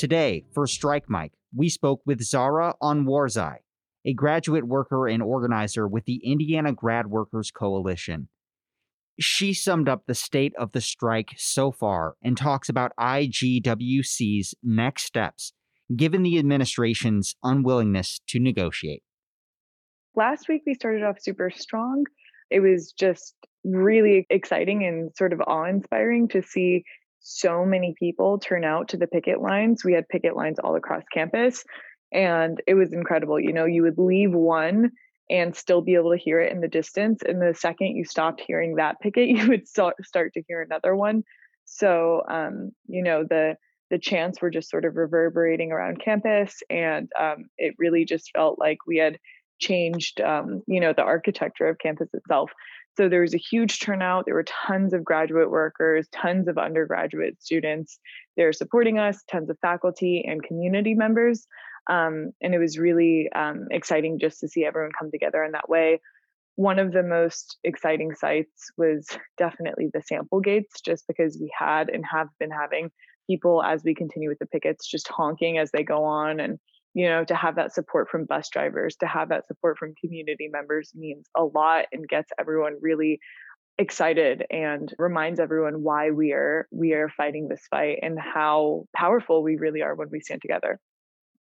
[0.00, 3.56] Today, for Strike Mike, we spoke with Zara Anwarzai,
[4.06, 8.30] a graduate worker and organizer with the Indiana Grad Workers Coalition.
[9.20, 15.02] She summed up the state of the strike so far and talks about IGWC's next
[15.02, 15.52] steps,
[15.94, 19.02] given the administration's unwillingness to negotiate.
[20.16, 22.06] Last week, we started off super strong.
[22.48, 26.84] It was just really exciting and sort of awe inspiring to see
[27.20, 29.84] so many people turn out to the picket lines.
[29.84, 31.64] We had picket lines all across campus,
[32.12, 33.38] and it was incredible.
[33.38, 34.90] You know, you would leave one
[35.30, 37.22] and still be able to hear it in the distance.
[37.26, 41.22] And the second you stopped hearing that picket, you would start to hear another one.
[41.64, 43.56] So, um, you know, the
[43.90, 48.58] the chants were just sort of reverberating around campus, and um, it really just felt
[48.58, 49.18] like we had
[49.58, 52.52] changed, um, you know, the architecture of campus itself.
[53.00, 54.26] So there was a huge turnout.
[54.26, 57.98] There were tons of graduate workers, tons of undergraduate students.
[58.36, 61.46] They're supporting us, tons of faculty and community members.
[61.88, 65.66] Um, and it was really um, exciting just to see everyone come together in that
[65.66, 66.02] way.
[66.56, 71.88] One of the most exciting sites was definitely the sample gates, just because we had
[71.88, 72.90] and have been having
[73.26, 76.58] people as we continue with the pickets just honking as they go on and
[76.94, 80.48] you know to have that support from bus drivers to have that support from community
[80.50, 83.20] members means a lot and gets everyone really
[83.80, 89.42] excited and reminds everyone why we are we are fighting this fight and how powerful
[89.42, 90.78] we really are when we stand together.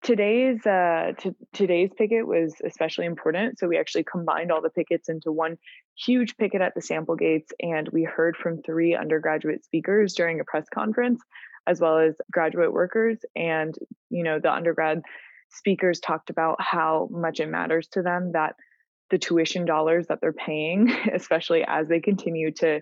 [0.05, 5.09] Today's uh t- today's picket was especially important so we actually combined all the pickets
[5.09, 5.57] into one
[5.97, 10.45] huge picket at the sample gates and we heard from three undergraduate speakers during a
[10.45, 11.21] press conference
[11.67, 13.75] as well as graduate workers and
[14.11, 15.03] you know the undergrad
[15.51, 18.55] speakers talked about how much it matters to them that
[19.11, 22.81] the tuition dollars that they're paying, especially as they continue to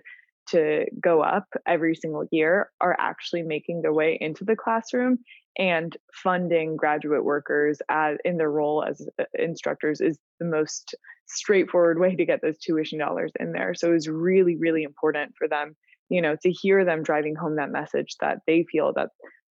[0.51, 5.17] to go up every single year, are actually making their way into the classroom
[5.57, 11.99] and funding graduate workers as in their role as uh, instructors is the most straightforward
[11.99, 13.73] way to get those tuition dollars in there.
[13.73, 15.75] So it's really, really important for them,
[16.07, 19.09] you know, to hear them driving home that message that they feel that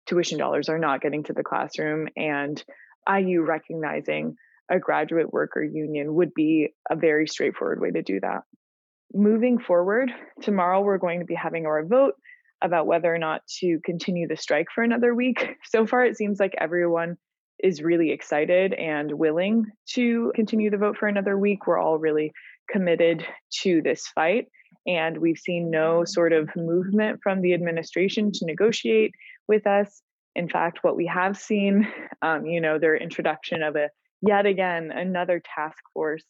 [0.05, 2.63] tuition dollars are not getting to the classroom and
[3.09, 4.35] IU recognizing
[4.69, 8.41] a graduate worker union would be a very straightforward way to do that.
[9.13, 12.15] Moving forward, tomorrow we're going to be having our vote
[12.61, 15.55] about whether or not to continue the strike for another week.
[15.69, 17.17] So far, it seems like everyone
[17.63, 21.65] is really excited and willing to continue the vote for another week.
[21.65, 22.31] We're all really
[22.69, 23.25] committed
[23.61, 24.47] to this fight.
[24.85, 29.13] And we've seen no sort of movement from the administration to negotiate
[29.47, 30.01] with us.
[30.37, 31.87] In fact, what we have seen,
[32.21, 33.89] um, you know, their introduction of a
[34.21, 36.23] yet again another task force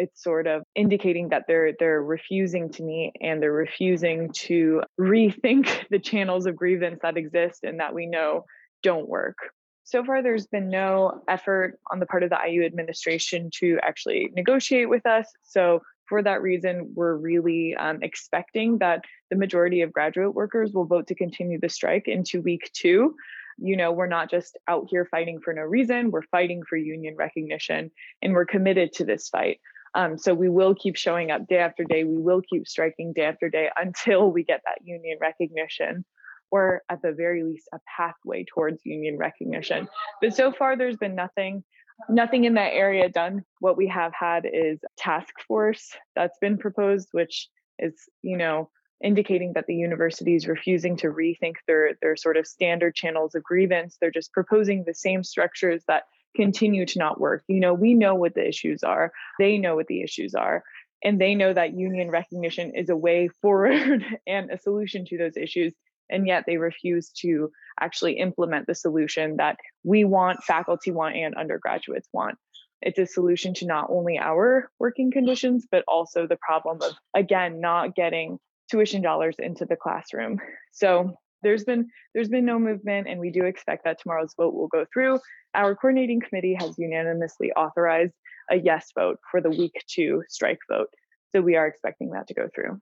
[0.00, 5.68] it's sort of indicating that they're they're refusing to meet and they're refusing to rethink
[5.90, 8.44] the channels of grievance that exist and that we know
[8.82, 9.36] don't work.
[9.84, 14.30] So far there's been no effort on the part of the IU administration to actually
[14.34, 15.26] negotiate with us.
[15.42, 20.86] So for that reason we're really um, expecting that the majority of graduate workers will
[20.86, 23.14] vote to continue the strike into week two
[23.60, 27.14] you know, we're not just out here fighting for no reason, we're fighting for union
[27.16, 27.90] recognition
[28.22, 29.60] and we're committed to this fight.
[29.94, 32.04] Um, so we will keep showing up day after day.
[32.04, 36.04] We will keep striking day after day until we get that union recognition,
[36.50, 39.88] or at the very least, a pathway towards union recognition.
[40.22, 41.64] But so far, there's been nothing,
[42.08, 43.42] nothing in that area done.
[43.60, 48.70] What we have had is a task force that's been proposed, which is, you know,
[49.02, 53.42] indicating that the university is refusing to rethink their their sort of standard channels of
[53.42, 53.96] grievance.
[54.00, 56.04] They're just proposing the same structures that
[56.36, 57.42] continue to not work.
[57.48, 59.12] You know we know what the issues are.
[59.38, 60.62] They know what the issues are.
[61.02, 65.36] And they know that union recognition is a way forward and a solution to those
[65.36, 65.72] issues.
[66.10, 71.34] And yet they refuse to actually implement the solution that we want faculty want and
[71.36, 72.36] undergraduates want.
[72.82, 77.60] It's a solution to not only our working conditions but also the problem of again
[77.60, 78.38] not getting
[78.70, 80.38] tuition dollars into the classroom.
[80.72, 84.68] So there's been there's been no movement and we do expect that tomorrow's vote will
[84.68, 85.18] go through.
[85.54, 88.14] Our coordinating committee has unanimously authorized
[88.50, 90.88] a yes vote for the week 2 strike vote.
[91.32, 92.80] So we are expecting that to go through.